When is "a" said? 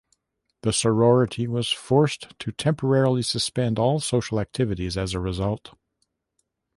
5.13-5.19